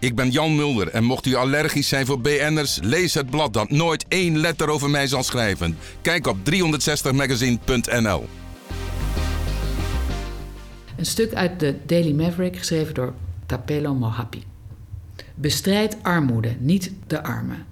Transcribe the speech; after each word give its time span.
Ik 0.00 0.14
ben 0.14 0.30
Jan 0.30 0.54
Mulder 0.54 0.88
en 0.88 1.04
mocht 1.04 1.26
u 1.26 1.34
allergisch 1.34 1.88
zijn 1.88 2.06
voor 2.06 2.20
BN'ers, 2.20 2.78
lees 2.82 3.14
het 3.14 3.30
blad 3.30 3.52
dat 3.52 3.70
nooit 3.70 4.04
één 4.08 4.38
letter 4.38 4.68
over 4.68 4.90
mij 4.90 5.06
zal 5.06 5.22
schrijven. 5.22 5.76
Kijk 6.00 6.26
op 6.26 6.36
360magazine.nl. 6.50 8.26
Een 10.96 11.06
stuk 11.06 11.34
uit 11.34 11.60
de 11.60 11.76
Daily 11.86 12.12
Maverick 12.12 12.56
geschreven 12.56 12.94
door 12.94 13.14
Tapelo 13.46 13.94
Mohapi. 13.94 14.42
Bestrijd 15.34 15.96
armoede, 16.02 16.56
niet 16.58 16.92
de 17.06 17.22
armen. 17.22 17.66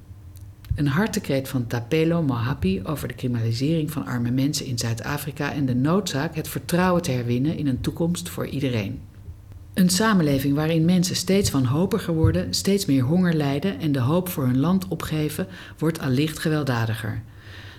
Een 0.75 0.87
hartekreet 0.87 1.49
van 1.49 1.67
Tapelo 1.67 2.23
Mohapi 2.23 2.83
over 2.85 3.09
de 3.09 3.15
criminalisering 3.15 3.91
van 3.91 4.07
arme 4.07 4.31
mensen 4.31 4.67
in 4.67 4.79
Zuid-Afrika 4.79 5.53
en 5.53 5.67
de 5.67 5.75
noodzaak 5.75 6.35
het 6.35 6.49
vertrouwen 6.49 7.03
te 7.03 7.11
herwinnen 7.11 7.57
in 7.57 7.67
een 7.67 7.81
toekomst 7.81 8.29
voor 8.29 8.47
iedereen. 8.47 9.01
Een 9.79 9.91
samenleving 9.91 10.55
waarin 10.55 10.85
mensen 10.85 11.17
steeds 11.17 11.51
wanhopiger 11.51 12.15
worden, 12.15 12.55
steeds 12.55 12.87
meer 12.87 13.03
honger 13.03 13.35
lijden 13.35 13.81
en 13.81 13.93
de 13.93 14.01
hoop 14.01 14.29
voor 14.29 14.45
hun 14.45 14.59
land 14.59 14.89
opgeven, 14.89 15.47
wordt 15.79 16.01
allicht 16.01 16.39
gewelddadiger. 16.39 17.23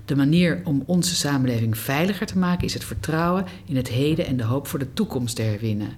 De 0.06 0.16
manier 0.16 0.62
om 0.64 0.84
onze 0.86 1.16
samenleving 1.16 1.78
veiliger 1.78 2.26
te 2.26 2.38
maken 2.38 2.66
is 2.66 2.74
het 2.74 2.84
vertrouwen 2.84 3.46
in 3.66 3.76
het 3.76 3.88
heden 3.88 4.26
en 4.26 4.38
de 4.38 4.44
hoop 4.44 4.68
voor 4.68 4.80
de 4.80 4.94
toekomst 4.94 5.36
te 5.36 5.42
herwinnen. 5.42 5.96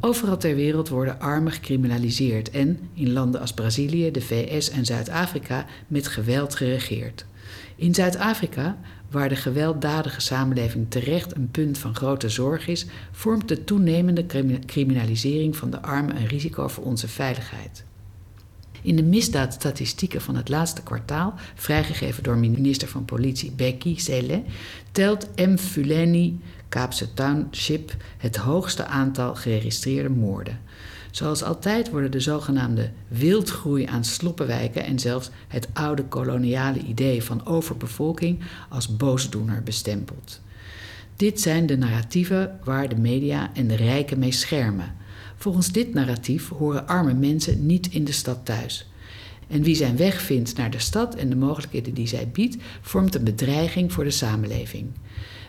Overal 0.00 0.36
ter 0.36 0.54
wereld 0.54 0.88
worden 0.88 1.20
armen 1.20 1.52
gecriminaliseerd 1.52 2.50
en, 2.50 2.78
in 2.94 3.12
landen 3.12 3.40
als 3.40 3.52
Brazilië, 3.52 4.10
de 4.10 4.20
VS 4.20 4.70
en 4.70 4.84
Zuid-Afrika, 4.84 5.66
met 5.86 6.08
geweld 6.08 6.54
geregeerd. 6.54 7.24
In 7.76 7.94
Zuid-Afrika, 7.94 8.78
waar 9.10 9.28
de 9.28 9.36
gewelddadige 9.36 10.20
samenleving 10.20 10.86
terecht 10.88 11.36
een 11.36 11.50
punt 11.50 11.78
van 11.78 11.94
grote 11.94 12.28
zorg 12.28 12.68
is, 12.68 12.86
vormt 13.10 13.48
de 13.48 13.64
toenemende 13.64 14.26
criminalisering 14.66 15.56
van 15.56 15.70
de 15.70 15.82
armen 15.82 16.16
een 16.16 16.26
risico 16.26 16.68
voor 16.68 16.84
onze 16.84 17.08
veiligheid. 17.08 17.84
In 18.82 18.96
de 18.96 19.02
misdaadstatistieken 19.02 20.20
van 20.20 20.36
het 20.36 20.48
laatste 20.48 20.82
kwartaal, 20.82 21.34
vrijgegeven 21.54 22.22
door 22.22 22.38
minister 22.38 22.88
van 22.88 23.04
Politie 23.04 23.50
Becky 23.50 23.98
Cele, 23.98 24.42
telt 24.92 25.28
M. 25.36 25.56
Kaapse 26.68 27.14
Township 27.14 27.96
het 28.18 28.36
hoogste 28.36 28.84
aantal 28.84 29.34
geregistreerde 29.34 30.08
moorden. 30.08 30.60
Zoals 31.10 31.42
altijd 31.42 31.90
worden 31.90 32.10
de 32.10 32.20
zogenaamde 32.20 32.90
wildgroei 33.08 33.84
aan 33.84 34.04
sloppenwijken 34.04 34.84
en 34.84 34.98
zelfs 34.98 35.30
het 35.48 35.68
oude 35.72 36.04
koloniale 36.04 36.78
idee 36.78 37.22
van 37.22 37.46
overbevolking 37.46 38.40
als 38.68 38.96
boosdoener 38.96 39.62
bestempeld. 39.62 40.40
Dit 41.16 41.40
zijn 41.40 41.66
de 41.66 41.76
narratieven 41.76 42.58
waar 42.64 42.88
de 42.88 42.96
media 42.96 43.50
en 43.54 43.66
de 43.66 43.76
rijken 43.76 44.18
mee 44.18 44.32
schermen. 44.32 44.94
Volgens 45.42 45.72
dit 45.72 45.94
narratief 45.94 46.48
horen 46.48 46.86
arme 46.86 47.14
mensen 47.14 47.66
niet 47.66 47.86
in 47.86 48.04
de 48.04 48.12
stad 48.12 48.44
thuis. 48.44 48.90
En 49.48 49.62
wie 49.62 49.74
zijn 49.74 49.96
weg 49.96 50.20
vindt 50.20 50.56
naar 50.56 50.70
de 50.70 50.78
stad 50.78 51.14
en 51.14 51.28
de 51.28 51.36
mogelijkheden 51.36 51.94
die 51.94 52.06
zij 52.06 52.28
biedt, 52.28 52.56
vormt 52.80 53.14
een 53.14 53.24
bedreiging 53.24 53.92
voor 53.92 54.04
de 54.04 54.10
samenleving. 54.10 54.86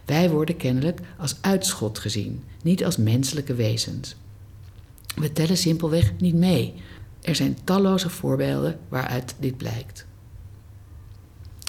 Wij 0.05 0.29
worden 0.29 0.57
kennelijk 0.57 0.99
als 1.17 1.35
uitschot 1.41 1.99
gezien, 1.99 2.43
niet 2.63 2.85
als 2.85 2.97
menselijke 2.97 3.53
wezens. 3.53 4.15
We 5.15 5.31
tellen 5.31 5.57
simpelweg 5.57 6.13
niet 6.19 6.35
mee. 6.35 6.73
Er 7.21 7.35
zijn 7.35 7.57
talloze 7.63 8.09
voorbeelden 8.09 8.79
waaruit 8.89 9.35
dit 9.39 9.57
blijkt. 9.57 10.05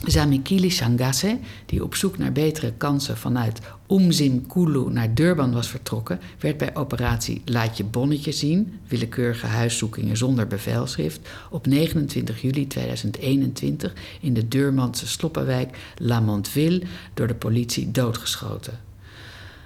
Zamikili 0.07 0.71
Shangase, 0.71 1.39
die 1.67 1.85
op 1.85 1.95
zoek 1.95 2.19
naar 2.19 2.33
betere 2.33 2.73
kansen 2.73 3.17
vanuit 3.17 3.61
Umzimkulu 3.91 4.91
naar 4.91 5.15
Durban 5.15 5.53
was 5.53 5.69
vertrokken, 5.69 6.21
werd 6.39 6.57
bij 6.57 6.77
operatie 6.77 7.43
Laat 7.45 7.77
je 7.77 7.85
bonnetje 7.85 8.33
zien, 8.33 8.79
willekeurige 8.89 9.47
huiszoekingen 9.47 10.17
zonder 10.17 10.47
bevelschrift, 10.47 11.29
op 11.51 11.67
29 11.67 12.43
juli 12.43 12.67
2021 12.67 13.93
in 14.21 14.35
de 14.35 14.49
Durbanse 14.49 15.07
sloppenwijk 15.07 15.79
Lamontville 15.97 16.83
door 17.15 17.27
de 17.27 17.35
politie 17.35 17.91
doodgeschoten. 17.91 18.81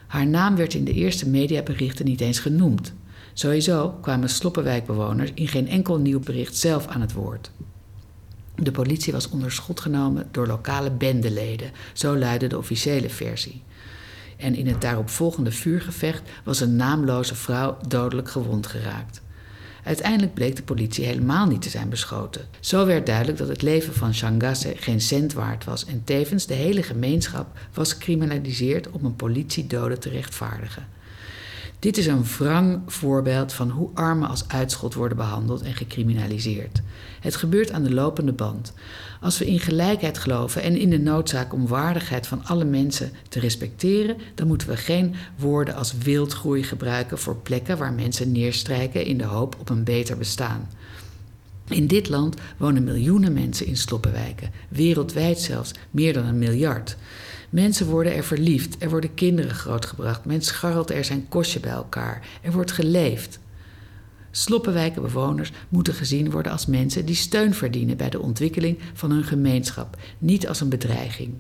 Haar 0.07 0.27
naam 0.27 0.57
werd 0.57 0.75
in 0.75 0.85
de 0.85 0.93
eerste 0.93 1.29
mediaberichten 1.29 2.05
niet 2.05 2.21
eens 2.21 2.39
genoemd. 2.39 2.93
Sowieso 3.33 3.91
kwamen 4.01 4.29
sloppenwijkbewoners 4.29 5.31
in 5.35 5.49
geen 5.49 5.69
enkel 5.69 5.99
nieuw 5.99 6.21
bericht 6.21 6.57
zelf 6.57 6.87
aan 6.87 7.01
het 7.01 7.13
woord. 7.13 7.51
De 8.63 8.71
politie 8.71 9.13
was 9.13 9.29
onder 9.29 9.53
schot 9.53 9.81
genomen 9.81 10.29
door 10.31 10.47
lokale 10.47 10.91
bendeleden, 10.91 11.71
zo 11.93 12.17
luidde 12.17 12.47
de 12.47 12.59
officiële 12.59 13.11
versie. 13.11 13.63
En 14.37 14.55
in 14.55 14.67
het 14.67 14.81
daaropvolgende 14.81 15.53
vuurgevecht 15.53 16.23
was 16.45 16.61
een 16.61 16.77
naamloze 16.77 17.35
vrouw 17.35 17.79
dodelijk 17.89 18.31
gewond 18.31 18.67
geraakt. 18.67 19.23
Uiteindelijk 19.85 20.35
bleek 20.35 20.57
de 20.57 20.63
politie 20.63 21.05
helemaal 21.05 21.47
niet 21.47 21.63
te 21.63 21.69
zijn 21.69 21.89
beschoten. 21.89 22.47
Zo 22.61 22.87
werd 22.87 23.07
duidelijk 23.07 23.39
dat 23.39 23.49
het 23.49 23.63
leven 23.63 23.95
van 23.95 24.15
Shangasse 24.15 24.73
geen 24.77 25.01
cent 25.01 25.33
waard 25.33 25.65
was 25.65 25.85
en 25.85 26.05
tevens 26.05 26.47
de 26.47 26.55
hele 26.55 26.83
gemeenschap 26.83 27.59
was 27.75 27.93
gecriminaliseerd 27.93 28.91
om 28.91 29.05
een 29.05 29.17
politiedode 29.17 29.99
te 29.99 30.09
rechtvaardigen. 30.09 30.87
Dit 31.79 31.97
is 31.97 32.07
een 32.07 32.25
wrang 32.25 32.81
voorbeeld 32.87 33.53
van 33.53 33.71
hoe 33.71 33.91
armen 33.95 34.29
als 34.29 34.49
uitschot 34.49 34.95
worden 34.95 35.17
behandeld 35.17 35.63
en 35.63 35.75
gecriminaliseerd. 35.75 36.83
Het 37.21 37.37
gebeurt 37.37 37.73
aan 37.73 37.83
de 37.83 37.95
lopende 37.95 38.33
band. 38.33 38.73
Als 39.21 39.39
we 39.39 39.47
in 39.47 39.61
gelijkheid 39.61 40.19
geloven 40.19 40.63
en 40.63 40.77
in 40.77 40.91
de 40.91 40.99
noodzaak 40.99 41.53
om 41.53 41.67
waardigheid 41.67 42.27
van 42.27 42.45
alle 42.45 42.65
mensen 42.65 43.13
te 43.29 43.41
respecteren, 43.41 44.17
dan 44.35 44.47
moeten 44.47 44.69
we 44.69 44.77
geen 44.77 45.15
woorden 45.37 45.75
als 45.75 45.95
wildgroei 46.03 46.63
gebruiken 46.63 47.19
voor 47.19 47.37
plekken 47.37 47.79
waar 47.79 47.93
mensen 47.93 48.33
neerstrijken 48.33 49.05
in 49.05 49.19
de 49.19 49.25
hoop 49.25 49.57
op 49.61 49.69
een 49.69 49.85
beter 49.85 50.17
bestaan. 50.17 50.69
In 51.69 51.87
dit 51.87 52.09
land 52.09 52.37
wonen 52.57 52.85
miljoenen 52.85 53.33
mensen 53.33 53.67
in 53.67 53.77
sloppenwijken, 53.77 54.51
wereldwijd 54.69 55.41
zelfs 55.41 55.73
meer 55.91 56.13
dan 56.13 56.25
een 56.25 56.39
miljard. 56.39 56.97
Mensen 57.51 57.87
worden 57.87 58.15
er 58.15 58.25
verliefd, 58.25 58.77
er 58.79 58.91
worden 58.91 59.15
kinderen 59.15 59.55
grootgebracht, 59.55 60.25
men 60.25 60.43
scharrelt 60.43 60.91
er 60.91 61.05
zijn 61.05 61.29
kostje 61.29 61.61
bij 61.61 61.71
elkaar, 61.71 62.29
er 62.43 62.53
wordt 62.53 62.73
geleefd. 62.73 63.39
Sloppenwijkenbewoners 64.31 65.53
moeten 65.69 65.95
gezien 65.95 66.31
worden 66.31 66.53
als 66.53 66.67
mensen 66.67 67.07
die 67.07 67.15
steun 67.15 67.55
verdienen 67.55 67.97
bij 67.97 68.11
de 68.11 68.21
ontwikkeling 68.21 68.79
van 68.95 69.11
hun 69.11 69.25
gemeenschap, 69.25 69.97
niet 70.19 70.49
als 70.49 70.61
een 70.61 70.69
bedreiging. 70.69 71.35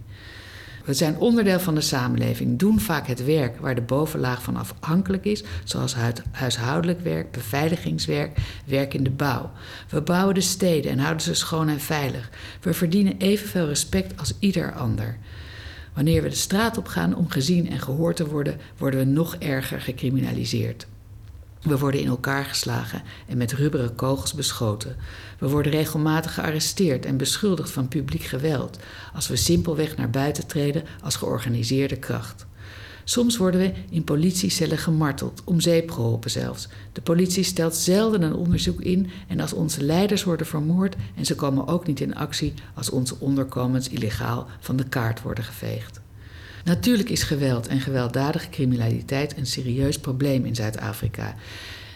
We 0.84 0.94
zijn 0.94 1.16
onderdeel 1.16 1.60
van 1.60 1.74
de 1.74 1.80
samenleving, 1.80 2.58
doen 2.58 2.80
vaak 2.80 3.06
het 3.06 3.24
werk 3.24 3.60
waar 3.60 3.74
de 3.74 3.80
bovenlaag 3.80 4.42
van 4.42 4.56
afhankelijk 4.56 5.24
is, 5.24 5.44
zoals 5.64 5.94
huishoudelijk 6.30 7.00
werk, 7.00 7.30
beveiligingswerk, 7.30 8.38
werk 8.64 8.94
in 8.94 9.02
de 9.02 9.10
bouw. 9.10 9.50
We 9.88 10.00
bouwen 10.00 10.34
de 10.34 10.40
steden 10.40 10.90
en 10.90 10.98
houden 10.98 11.22
ze 11.22 11.34
schoon 11.34 11.68
en 11.68 11.80
veilig. 11.80 12.30
We 12.60 12.74
verdienen 12.74 13.18
evenveel 13.18 13.66
respect 13.66 14.18
als 14.20 14.34
ieder 14.38 14.72
ander. 14.72 15.18
Wanneer 15.98 16.22
we 16.22 16.28
de 16.28 16.34
straat 16.34 16.78
op 16.78 16.86
gaan 16.86 17.14
om 17.14 17.30
gezien 17.30 17.70
en 17.70 17.80
gehoord 17.80 18.16
te 18.16 18.28
worden, 18.28 18.60
worden 18.76 19.00
we 19.00 19.06
nog 19.06 19.36
erger 19.36 19.80
gecriminaliseerd. 19.80 20.86
We 21.62 21.78
worden 21.78 22.00
in 22.00 22.06
elkaar 22.06 22.44
geslagen 22.44 23.02
en 23.28 23.36
met 23.36 23.52
rubberen 23.52 23.94
kogels 23.94 24.34
beschoten. 24.34 24.96
We 25.38 25.48
worden 25.48 25.72
regelmatig 25.72 26.34
gearresteerd 26.34 27.04
en 27.04 27.16
beschuldigd 27.16 27.70
van 27.70 27.88
publiek 27.88 28.22
geweld, 28.22 28.78
als 29.14 29.28
we 29.28 29.36
simpelweg 29.36 29.96
naar 29.96 30.10
buiten 30.10 30.46
treden 30.46 30.84
als 31.02 31.16
georganiseerde 31.16 31.96
kracht. 31.96 32.46
Soms 33.08 33.36
worden 33.36 33.60
we 33.60 33.72
in 33.90 34.04
politiecellen 34.04 34.78
gemarteld, 34.78 35.42
om 35.44 35.60
zeep 35.60 35.90
geholpen 35.90 36.30
zelfs. 36.30 36.68
De 36.92 37.00
politie 37.00 37.42
stelt 37.42 37.74
zelden 37.76 38.22
een 38.22 38.34
onderzoek 38.34 38.80
in 38.80 39.10
en 39.28 39.40
als 39.40 39.52
onze 39.52 39.84
leiders 39.84 40.24
worden 40.24 40.46
vermoord 40.46 40.96
en 41.16 41.26
ze 41.26 41.34
komen 41.34 41.66
ook 41.66 41.86
niet 41.86 42.00
in 42.00 42.14
actie 42.14 42.54
als 42.74 42.90
onze 42.90 43.16
onderkomens 43.18 43.88
illegaal 43.88 44.46
van 44.60 44.76
de 44.76 44.88
kaart 44.88 45.22
worden 45.22 45.44
geveegd. 45.44 46.00
Natuurlijk 46.64 47.08
is 47.08 47.22
geweld 47.22 47.66
en 47.66 47.80
gewelddadige 47.80 48.48
criminaliteit 48.48 49.36
een 49.36 49.46
serieus 49.46 49.98
probleem 49.98 50.44
in 50.44 50.54
Zuid-Afrika. 50.54 51.34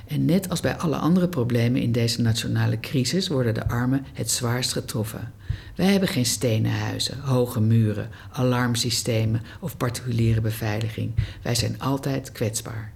En 0.07 0.25
net 0.25 0.49
als 0.49 0.61
bij 0.61 0.77
alle 0.77 0.97
andere 0.97 1.29
problemen 1.29 1.81
in 1.81 1.93
deze 1.93 2.21
nationale 2.21 2.81
crisis 2.81 3.29
worden 3.29 3.55
de 3.55 3.69
armen 3.69 4.05
het 4.13 4.31
zwaarst 4.31 4.73
getroffen. 4.73 5.33
Wij 5.77 5.87
hebben 5.87 6.09
geen 6.09 6.27
stenen 6.27 6.73
huizen, 6.73 7.21
hoge 7.21 7.61
muren, 7.61 8.09
alarmsystemen 8.33 9.43
of 9.61 9.77
particuliere 9.77 10.41
beveiliging. 10.41 11.15
Wij 11.43 11.55
zijn 11.55 11.81
altijd 11.81 12.33
kwetsbaar. 12.33 12.93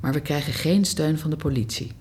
Maar 0.00 0.12
we 0.12 0.20
krijgen 0.20 0.52
geen 0.52 0.84
steun 0.84 1.18
van 1.18 1.30
de 1.30 1.36
politie. 1.36 1.92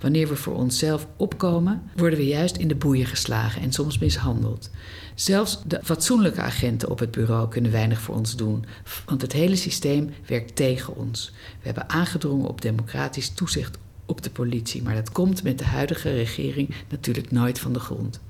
Wanneer 0.00 0.28
we 0.28 0.36
voor 0.36 0.54
onszelf 0.54 1.06
opkomen, 1.16 1.82
worden 1.96 2.18
we 2.18 2.26
juist 2.26 2.56
in 2.56 2.68
de 2.68 2.74
boeien 2.74 3.06
geslagen 3.06 3.62
en 3.62 3.72
soms 3.72 3.98
mishandeld. 3.98 4.70
Zelfs 5.14 5.62
de 5.66 5.80
fatsoenlijke 5.82 6.40
agenten 6.40 6.90
op 6.90 6.98
het 6.98 7.10
bureau 7.10 7.48
kunnen 7.48 7.70
weinig 7.70 8.00
voor 8.00 8.14
ons 8.14 8.36
doen, 8.36 8.64
want 9.06 9.22
het 9.22 9.32
hele 9.32 9.56
systeem 9.56 10.10
werkt 10.26 10.56
tegen 10.56 10.96
ons. 10.96 11.32
We 11.34 11.66
hebben 11.66 11.88
aangedrongen 11.88 12.48
op 12.48 12.60
democratisch 12.60 13.28
toezicht 13.28 13.78
op 14.06 14.22
de 14.22 14.30
politie, 14.30 14.82
maar 14.82 14.94
dat 14.94 15.12
komt 15.12 15.42
met 15.42 15.58
de 15.58 15.64
huidige 15.64 16.10
regering 16.10 16.74
natuurlijk 16.88 17.30
nooit 17.30 17.58
van 17.58 17.72
de 17.72 17.80
grond. 17.80 18.20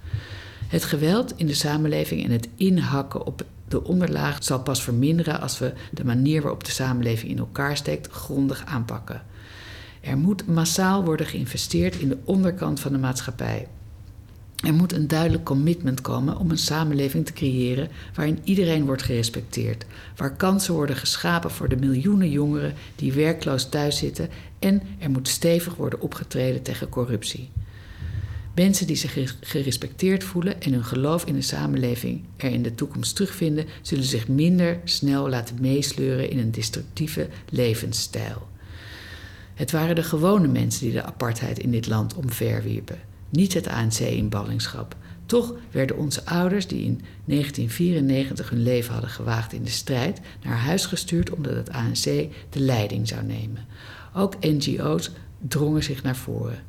Het 0.69 0.85
geweld 0.85 1.33
in 1.37 1.47
de 1.47 1.55
samenleving 1.55 2.25
en 2.25 2.31
het 2.31 2.49
inhakken 2.57 3.27
op 3.27 3.45
de 3.69 3.85
onderlaag 3.85 4.45
zal 4.45 4.63
pas 4.63 4.83
verminderen 4.83 5.41
als 5.41 5.59
we 5.59 5.73
de 5.91 6.05
manier 6.05 6.43
waarop 6.43 6.65
de 6.65 6.71
samenleving 6.71 7.31
in 7.31 7.39
elkaar 7.39 7.77
steekt 7.77 8.13
grondig 8.13 8.65
aanpakken. 8.67 9.23
Er 10.01 10.19
moet 10.19 10.47
massaal 10.47 11.05
worden 11.05 11.27
geïnvesteerd 11.27 11.97
in 11.97 12.09
de 12.09 12.19
onderkant 12.25 12.81
van 12.81 12.93
de 12.93 12.99
maatschappij. 12.99 13.69
Er 14.65 14.75
moet 14.75 14.93
een 14.93 15.09
duidelijk 15.09 15.45
commitment 15.45 16.01
komen 16.01 16.39
om 16.39 16.51
een 16.51 16.59
samenleving 16.59 17.27
te 17.27 17.33
creëren 17.33 17.89
waarin 18.15 18.39
iedereen 18.45 18.85
wordt 18.85 19.03
gerespecteerd, 19.03 19.87
waar 20.17 20.37
kansen 20.37 20.75
worden 20.75 20.97
geschapen 20.97 21.51
voor 21.51 21.69
de 21.69 21.77
miljoenen 21.77 22.31
jongeren 22.31 22.75
die 22.97 23.13
werkloos 23.13 23.69
thuis 23.69 23.99
zitten 23.99 24.29
en 24.59 24.83
er 24.99 25.11
moet 25.11 25.29
stevig 25.29 25.75
worden 25.75 26.01
opgetreden 26.01 26.63
tegen 26.63 26.89
corruptie. 26.89 27.51
Mensen 28.55 28.87
die 28.87 28.97
zich 28.97 29.37
gerespecteerd 29.41 30.25
voelen 30.25 30.61
en 30.61 30.73
hun 30.73 30.85
geloof 30.85 31.25
in 31.25 31.35
de 31.35 31.43
samenleving 31.43 32.25
er 32.37 32.51
in 32.51 32.63
de 32.63 32.75
toekomst 32.75 33.17
terugvinden, 33.17 33.67
zullen 33.83 34.05
zich 34.05 34.29
minder 34.29 34.81
snel 34.85 35.29
laten 35.29 35.57
meesleuren 35.61 36.31
in 36.31 36.39
een 36.39 36.51
destructieve 36.51 37.29
levensstijl. 37.51 38.49
Het 39.61 39.71
waren 39.71 39.95
de 39.95 40.03
gewone 40.03 40.49
mensen 40.49 40.85
die 40.85 40.93
de 40.93 41.03
apartheid 41.03 41.59
in 41.59 41.71
dit 41.71 41.87
land 41.87 42.15
omverwierpen, 42.15 42.99
niet 43.31 43.55
het 43.55 43.67
ANC 43.67 43.99
in 43.99 44.29
ballingschap. 44.29 44.97
Toch 45.27 45.55
werden 45.71 45.97
onze 45.97 46.27
ouders, 46.27 46.67
die 46.67 46.85
in 46.85 47.01
1994 47.25 48.51
hun 48.51 48.63
leven 48.63 48.93
hadden 48.93 49.11
gewaagd 49.11 49.53
in 49.53 49.63
de 49.63 49.71
strijd, 49.71 50.21
naar 50.43 50.57
huis 50.57 50.87
gestuurd 50.87 51.31
omdat 51.31 51.55
het 51.55 51.71
ANC 51.71 52.05
de 52.51 52.61
leiding 52.61 53.09
zou 53.09 53.25
nemen. 53.25 53.67
Ook 54.15 54.41
NGO's 54.41 55.11
drongen 55.49 55.83
zich 55.83 56.03
naar 56.03 56.17
voren. 56.17 56.63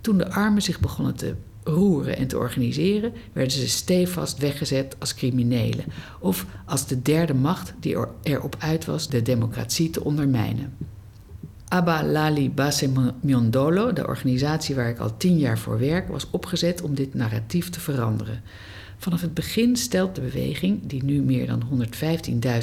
Toen 0.00 0.18
de 0.18 0.30
armen 0.30 0.62
zich 0.62 0.80
begonnen 0.80 1.16
te 1.16 1.34
roeren 1.62 2.16
en 2.16 2.26
te 2.26 2.38
organiseren, 2.38 3.12
werden 3.32 3.52
ze 3.52 3.68
stevast 3.68 4.38
weggezet 4.38 4.96
als 4.98 5.14
criminelen 5.14 5.84
of 6.20 6.46
als 6.64 6.86
de 6.86 7.02
derde 7.02 7.34
macht 7.34 7.74
die 7.80 7.96
erop 8.22 8.56
uit 8.58 8.84
was 8.84 9.08
de 9.08 9.22
democratie 9.22 9.90
te 9.90 10.04
ondermijnen. 10.04 10.76
Abba 11.68 12.04
Lali 12.04 12.50
Base 12.50 13.12
Miondolo, 13.20 13.92
de 13.92 14.06
organisatie 14.06 14.74
waar 14.74 14.88
ik 14.88 14.98
al 14.98 15.16
tien 15.16 15.38
jaar 15.38 15.58
voor 15.58 15.78
werk, 15.78 16.08
was 16.08 16.30
opgezet 16.30 16.82
om 16.82 16.94
dit 16.94 17.14
narratief 17.14 17.70
te 17.70 17.80
veranderen. 17.80 18.42
Vanaf 18.98 19.20
het 19.20 19.34
begin 19.34 19.76
stelt 19.76 20.14
de 20.14 20.20
beweging, 20.20 20.80
die 20.82 21.04
nu 21.04 21.22
meer 21.22 21.46
dan 21.46 21.62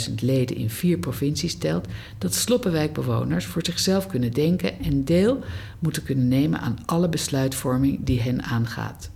115.000 0.09 0.13
leden 0.21 0.55
in 0.55 0.69
vier 0.69 0.97
provincies 0.97 1.57
telt, 1.57 1.87
dat 2.17 2.33
Sloppenwijkbewoners 2.33 3.45
voor 3.45 3.65
zichzelf 3.65 4.07
kunnen 4.07 4.31
denken 4.31 4.79
en 4.79 5.03
deel 5.03 5.39
moeten 5.79 6.03
kunnen 6.03 6.27
nemen 6.27 6.59
aan 6.59 6.77
alle 6.85 7.09
besluitvorming 7.09 7.99
die 8.03 8.21
hen 8.21 8.43
aangaat. 8.43 9.09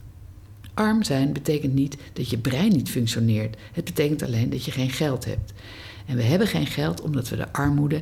Arm 0.73 1.03
zijn 1.03 1.33
betekent 1.33 1.73
niet 1.73 1.97
dat 2.13 2.29
je 2.29 2.37
brein 2.37 2.71
niet 2.71 2.89
functioneert. 2.89 3.57
Het 3.71 3.85
betekent 3.85 4.23
alleen 4.23 4.49
dat 4.49 4.65
je 4.65 4.71
geen 4.71 4.89
geld 4.89 5.25
hebt. 5.25 5.53
En 6.05 6.15
we 6.15 6.23
hebben 6.23 6.47
geen 6.47 6.67
geld 6.67 7.01
omdat 7.01 7.29
we 7.29 7.35
de 7.35 7.53
armoede 7.53 8.01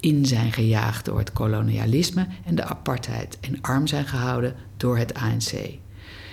in 0.00 0.26
zijn 0.26 0.52
gejaagd 0.52 1.04
door 1.04 1.18
het 1.18 1.32
kolonialisme 1.32 2.26
en 2.44 2.54
de 2.54 2.64
apartheid 2.64 3.38
en 3.40 3.60
arm 3.60 3.86
zijn 3.86 4.06
gehouden 4.06 4.54
door 4.76 4.98
het 4.98 5.14
ANC. 5.14 5.52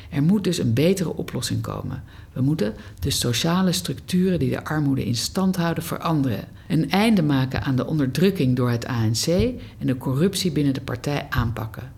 Er 0.09 0.23
moet 0.23 0.43
dus 0.43 0.57
een 0.57 0.73
betere 0.73 1.15
oplossing 1.15 1.61
komen. 1.61 2.03
We 2.33 2.41
moeten 2.41 2.73
de 2.99 3.09
sociale 3.09 3.71
structuren 3.71 4.39
die 4.39 4.49
de 4.49 4.63
armoede 4.63 5.05
in 5.05 5.15
stand 5.15 5.55
houden 5.55 5.83
veranderen. 5.83 6.47
Een 6.67 6.91
einde 6.91 7.23
maken 7.23 7.63
aan 7.63 7.75
de 7.75 7.85
onderdrukking 7.85 8.55
door 8.55 8.69
het 8.69 8.85
ANC 8.85 9.27
en 9.77 9.87
de 9.87 9.97
corruptie 9.97 10.51
binnen 10.51 10.73
de 10.73 10.81
partij 10.81 11.27
aanpakken. 11.29 11.91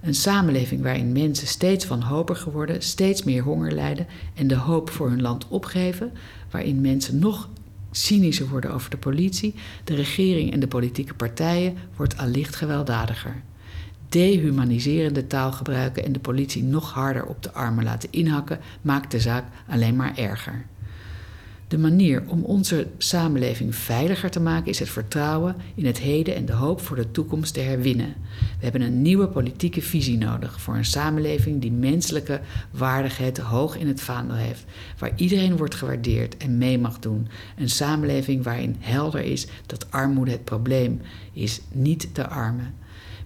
Een 0.00 0.14
samenleving 0.14 0.82
waarin 0.82 1.12
mensen 1.12 1.46
steeds 1.46 1.86
wanhopiger 1.86 2.52
worden, 2.52 2.82
steeds 2.82 3.22
meer 3.22 3.42
honger 3.42 3.72
lijden 3.72 4.06
en 4.34 4.46
de 4.46 4.56
hoop 4.56 4.90
voor 4.90 5.08
hun 5.08 5.22
land 5.22 5.48
opgeven, 5.48 6.12
waarin 6.50 6.80
mensen 6.80 7.18
nog 7.18 7.48
cynischer 7.90 8.48
worden 8.48 8.72
over 8.72 8.90
de 8.90 8.96
politie, 8.96 9.54
de 9.84 9.94
regering 9.94 10.52
en 10.52 10.60
de 10.60 10.68
politieke 10.68 11.14
partijen, 11.14 11.76
wordt 11.96 12.16
allicht 12.16 12.56
gewelddadiger 12.56 13.42
dehumaniserende 14.08 15.26
taal 15.26 15.52
gebruiken 15.52 16.04
en 16.04 16.12
de 16.12 16.18
politie 16.18 16.62
nog 16.62 16.92
harder 16.92 17.26
op 17.26 17.42
de 17.42 17.52
armen 17.52 17.84
laten 17.84 18.08
inhakken, 18.12 18.60
maakt 18.82 19.10
de 19.10 19.20
zaak 19.20 19.44
alleen 19.68 19.96
maar 19.96 20.16
erger. 20.16 20.66
De 21.68 21.78
manier 21.78 22.22
om 22.26 22.42
onze 22.42 22.86
samenleving 22.98 23.74
veiliger 23.74 24.30
te 24.30 24.40
maken 24.40 24.70
is 24.70 24.78
het 24.78 24.88
vertrouwen 24.88 25.56
in 25.74 25.86
het 25.86 25.98
heden 25.98 26.34
en 26.34 26.44
de 26.44 26.52
hoop 26.52 26.80
voor 26.80 26.96
de 26.96 27.10
toekomst 27.10 27.54
te 27.54 27.60
herwinnen. 27.60 28.14
We 28.38 28.64
hebben 28.64 28.80
een 28.80 29.02
nieuwe 29.02 29.28
politieke 29.28 29.82
visie 29.82 30.18
nodig 30.18 30.60
voor 30.60 30.74
een 30.74 30.84
samenleving 30.84 31.60
die 31.60 31.72
menselijke 31.72 32.40
waardigheid 32.70 33.38
hoog 33.38 33.78
in 33.78 33.86
het 33.86 34.00
vaandel 34.00 34.36
heeft, 34.36 34.64
waar 34.98 35.12
iedereen 35.16 35.56
wordt 35.56 35.74
gewaardeerd 35.74 36.36
en 36.36 36.58
mee 36.58 36.78
mag 36.78 36.98
doen. 36.98 37.28
Een 37.56 37.70
samenleving 37.70 38.44
waarin 38.44 38.76
helder 38.78 39.20
is 39.20 39.46
dat 39.66 39.90
armoede 39.90 40.30
het 40.30 40.44
probleem 40.44 41.00
is, 41.32 41.60
niet 41.72 42.08
de 42.12 42.28
armen. 42.28 42.74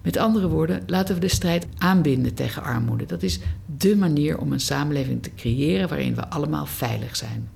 Met 0.01 0.17
andere 0.17 0.47
woorden, 0.47 0.83
laten 0.87 1.15
we 1.15 1.21
de 1.21 1.27
strijd 1.27 1.67
aanbinden 1.77 2.33
tegen 2.33 2.63
armoede. 2.63 3.05
Dat 3.05 3.23
is 3.23 3.39
dé 3.65 3.95
manier 3.95 4.37
om 4.37 4.51
een 4.51 4.59
samenleving 4.59 5.23
te 5.23 5.33
creëren 5.35 5.89
waarin 5.89 6.15
we 6.15 6.29
allemaal 6.29 6.65
veilig 6.65 7.15
zijn. 7.15 7.49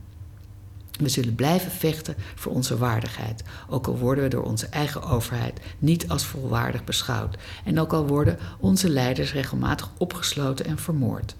We 0.98 1.10
zullen 1.10 1.36
blijven 1.36 1.72
vechten 1.72 2.16
voor 2.36 2.52
onze 2.52 2.78
waardigheid, 2.78 3.44
ook 3.70 3.88
al 3.88 3.98
worden 3.98 4.24
we 4.24 4.30
door 4.30 4.44
onze 4.44 4.68
eigen 4.68 5.04
overheid 5.04 5.60
niet 5.80 6.10
als 6.10 6.26
volwaardig 6.26 6.84
beschouwd 6.84 7.38
en 7.66 7.80
ook 7.80 7.94
al 7.94 8.08
worden 8.08 8.38
onze 8.60 8.90
leiders 8.90 9.34
regelmatig 9.34 9.90
opgesloten 9.98 10.66
en 10.66 10.78
vermoord. 10.78 11.36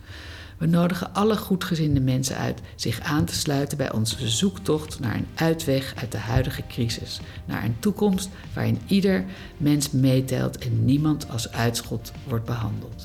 We 0.58 0.66
nodigen 0.66 1.14
alle 1.14 1.38
goedgezinde 1.38 2.00
mensen 2.00 2.38
uit 2.38 2.62
zich 2.76 3.00
aan 3.00 3.26
te 3.26 3.34
sluiten 3.34 3.78
bij 3.78 3.92
onze 3.92 4.30
zoektocht 4.30 5.00
naar 5.00 5.16
een 5.16 5.28
uitweg 5.36 5.94
uit 5.96 6.12
de 6.12 6.18
huidige 6.18 6.64
crisis. 6.68 7.20
Naar 7.46 7.64
een 7.64 7.80
toekomst 7.80 8.30
waarin 8.54 8.80
ieder 8.88 9.26
mens 9.58 9.92
meetelt 9.92 10.58
en 10.58 10.86
niemand 10.86 11.30
als 11.30 11.52
uitschot 11.52 12.12
wordt 12.28 12.46
behandeld. 12.46 13.04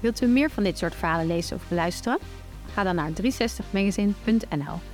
Wilt 0.00 0.22
u 0.22 0.26
meer 0.26 0.50
van 0.50 0.62
dit 0.62 0.78
soort 0.78 0.94
verhalen 0.94 1.26
lezen 1.26 1.56
of 1.56 1.62
beluisteren? 1.68 2.18
Ga 2.74 2.82
dan 2.82 2.94
naar 2.94 3.10
360magazine.nl. 3.10 4.91